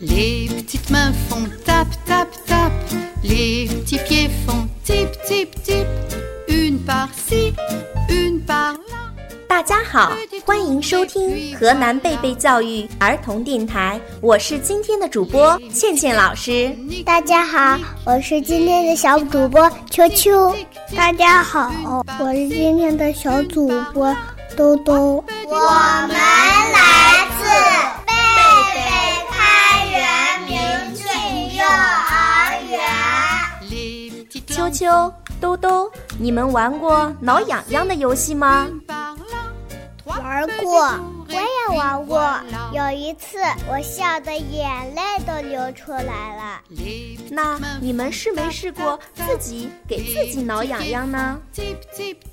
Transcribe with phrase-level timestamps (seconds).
[0.00, 2.70] Les petites mains font tap tap tap,
[3.24, 5.84] les petits pieds font tip tip tip,
[6.46, 7.54] une par-ci,
[8.08, 8.78] une par-là.
[9.48, 10.12] 大家好，
[10.44, 16.72] 欢迎收听河南贝贝教育儿童电台，我是今天的主播倩倩老师。
[17.04, 17.76] 大家好，
[18.06, 20.54] 我是今天的小主播秋秋。
[20.96, 21.72] 大家好，
[22.20, 24.14] 我是今天的小主播
[24.60, 25.24] 兜兜。
[25.48, 25.58] 我
[26.06, 26.76] 们来
[27.38, 27.48] 自
[28.04, 28.12] 贝
[28.74, 28.78] 贝
[29.30, 29.96] 开元
[30.46, 30.52] 明
[30.94, 31.02] 郡
[31.56, 32.76] 幼儿园。
[34.46, 35.10] 秋秋、
[35.40, 38.68] 兜兜，你们玩过挠痒痒的游戏吗？
[40.04, 40.90] 玩过，
[41.32, 42.20] 我也玩过。
[42.72, 43.38] 有一次，
[43.68, 46.60] 我笑得眼泪都流出来了。
[47.30, 51.40] 那你们试没试过自己给自己挠痒痒呢？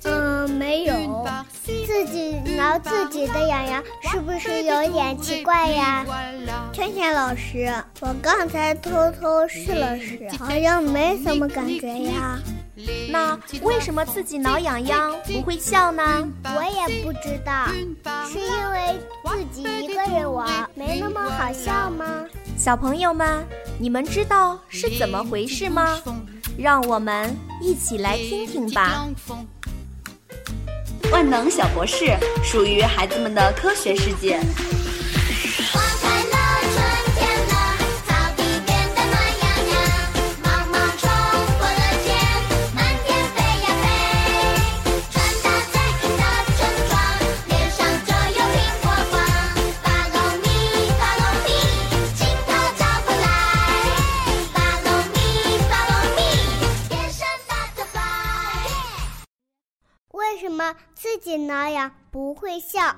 [0.04, 1.26] 嗯，没有。
[1.64, 6.04] 自己挠自己的痒痒，是不是有点奇怪呀？
[6.72, 12.38] 圈圈老师，我刚才偷偷试了试，好像没什么感觉呀。
[13.10, 16.26] 那为什么自己挠痒痒不会笑呢？
[16.44, 17.66] 我也不知道，
[18.30, 18.38] 是
[19.24, 22.24] 自己一个人玩没那么好笑吗？
[22.56, 23.46] 小朋友们，
[23.78, 26.00] 你们知道是怎么回事吗？
[26.58, 29.06] 让我们一起来听听吧。
[31.12, 34.40] 万能小博士属于孩子们的科学世界。
[60.94, 62.94] 自己挠痒不会笑？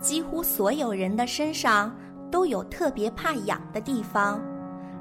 [0.00, 1.94] 几乎所有人的身上
[2.30, 4.40] 都有特别怕痒的地方。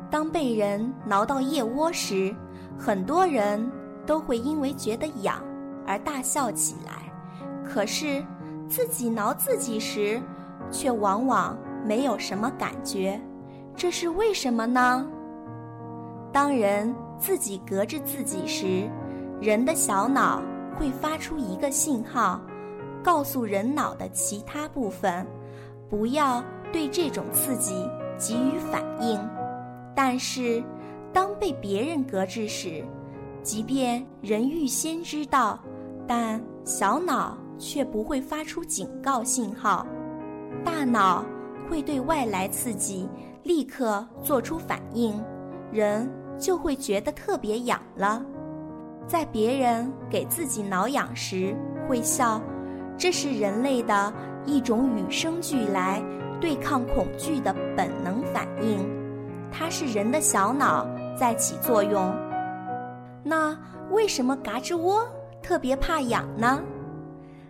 [0.09, 2.33] 当被人挠到腋窝时，
[2.77, 3.69] 很多人
[4.05, 5.43] 都会因为觉得痒
[5.85, 7.11] 而大笑起来。
[7.63, 8.25] 可是
[8.69, 10.21] 自己挠自己时，
[10.71, 13.19] 却往往没有什么感觉。
[13.75, 15.05] 这是为什么呢？
[16.31, 18.89] 当人自己隔着自己时，
[19.41, 20.41] 人的小脑。
[20.77, 22.39] 会发出一个信号，
[23.03, 25.25] 告诉人脑的其他部分，
[25.89, 29.19] 不要对这种刺激给予反应。
[29.95, 30.63] 但是，
[31.11, 32.83] 当被别人隔置时，
[33.41, 35.59] 即便人预先知道，
[36.07, 39.85] 但小脑却不会发出警告信号。
[40.63, 41.25] 大脑
[41.69, 43.09] 会对外来刺激
[43.43, 45.19] 立刻做出反应，
[45.71, 46.07] 人
[46.37, 48.23] 就会觉得特别痒了。
[49.07, 51.55] 在别人给自己挠痒时
[51.87, 52.41] 会笑，
[52.97, 54.13] 这是人类的
[54.45, 56.03] 一种与生俱来
[56.41, 58.85] 对抗恐惧的本能反应，
[59.49, 60.85] 它是人的小脑
[61.17, 62.13] 在起作用。
[63.23, 63.57] 那
[63.91, 65.07] 为什么嘎吱窝
[65.41, 66.61] 特别怕痒呢？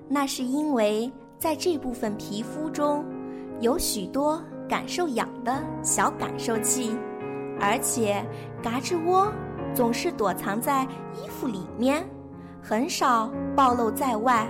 [0.08, 3.04] 那是因为在这部分皮肤中
[3.62, 4.40] 有许多
[4.70, 6.96] 感受痒的小感受器，
[7.60, 8.24] 而且
[8.62, 9.32] 嘎吱窝。
[9.74, 10.84] 总是躲藏在
[11.14, 12.04] 衣服里面，
[12.62, 14.48] 很少暴露在外。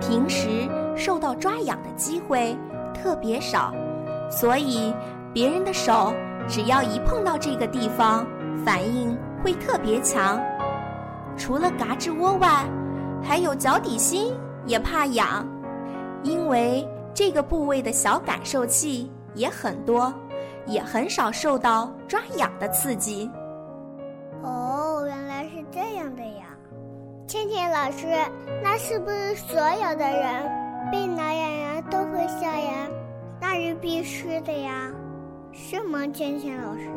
[0.00, 2.54] 平时受到抓痒的机会
[2.92, 3.72] 特别少，
[4.30, 4.94] 所以
[5.32, 6.12] 别人的手
[6.46, 8.26] 只要一碰到这个地方，
[8.64, 10.38] 反应会特别强。
[11.36, 12.64] 除了嘎吱窝外，
[13.22, 14.34] 还有脚底心
[14.66, 15.46] 也怕痒，
[16.22, 20.12] 因为这个部位的小感受器也很多，
[20.66, 23.30] 也很少受到抓痒的刺激。
[24.42, 26.46] 哦，原来是这样的呀，
[27.26, 28.06] 倩倩老师，
[28.62, 32.88] 那是不是所有的人被挠痒痒都会笑呀？
[33.40, 34.90] 那是必须的呀，
[35.52, 36.88] 是吗，倩倩老师？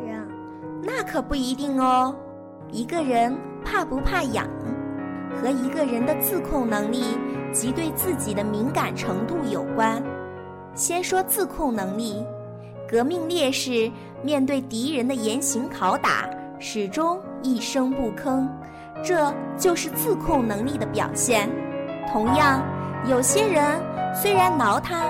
[0.82, 2.14] 那可不一定哦。
[2.70, 4.46] 一个人怕不怕痒，
[5.34, 7.02] 和一个人的自控能力
[7.52, 10.02] 及对自己的敏感程度有关。
[10.74, 12.24] 先说自控能力，
[12.88, 13.90] 革命烈士
[14.22, 18.46] 面对敌人的严刑拷打，始终一声不吭。
[19.02, 21.50] 这就是自控能力的表现。
[22.12, 22.62] 同样，
[23.08, 23.80] 有些人
[24.14, 25.06] 虽然挠他，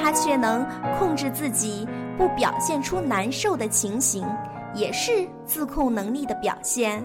[0.00, 0.66] 他却能
[0.98, 1.86] 控制自己
[2.16, 4.26] 不表现出难受的情形，
[4.72, 7.04] 也是自控能力的表现。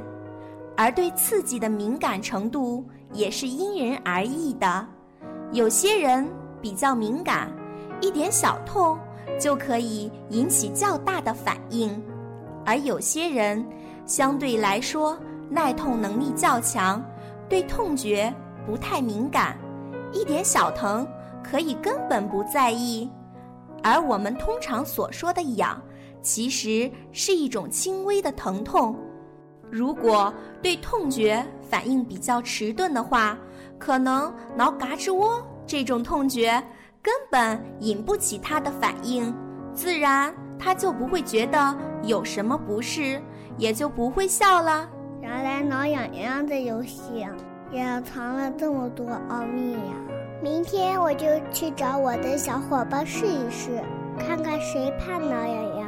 [0.77, 4.87] 而对刺激的敏感程度也是因人而异的。
[5.51, 6.25] 有些人
[6.61, 7.51] 比较敏感，
[7.99, 8.97] 一点小痛
[9.37, 11.89] 就可以引起较大的反应；
[12.65, 13.65] 而有些人
[14.09, 15.15] 相对来说，
[15.51, 16.99] 耐痛能力较强，
[17.47, 18.33] 对痛觉
[18.65, 19.55] 不太敏感，
[20.11, 21.07] 一点小疼
[21.43, 23.07] 可以根本不在意，
[23.83, 25.79] 而我们通常所说的痒，
[26.23, 28.97] 其实是一种轻微的疼痛。
[29.69, 33.37] 如果对痛觉反应比较迟钝的话，
[33.77, 36.51] 可能挠嘎吱窝这种痛觉
[36.99, 39.31] 根本引不起他的反应，
[39.71, 43.21] 自然他就不会觉得有什么不适，
[43.59, 44.89] 也就不会笑了。
[45.21, 47.27] 原来挠痒痒的游戏
[47.71, 49.93] 也藏了这么多奥秘呀！
[50.41, 53.83] 明天我就去找我的小伙伴试一试，
[54.17, 55.87] 看看谁怕挠痒痒。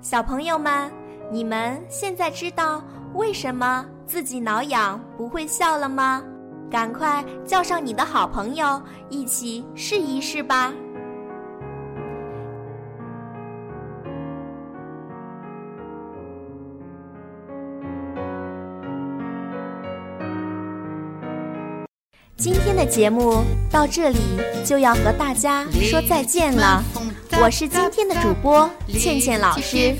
[0.00, 0.90] 小朋友们，
[1.30, 2.82] 你们现在知道
[3.14, 6.24] 为什么自己挠痒不会笑了吗？
[6.70, 8.80] 赶快叫上你的好朋友
[9.10, 10.72] 一起试一试吧！
[22.40, 24.18] 今天的节目到这里
[24.64, 26.82] 就要和大家说再见了。
[27.38, 29.94] 我是今天的主播倩倩老师，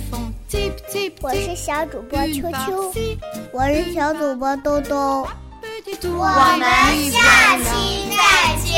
[1.20, 2.90] 我是小主播秋秋，
[3.52, 5.28] 我是小主播兜兜。
[6.02, 6.66] 我们
[7.10, 8.72] 下期再见。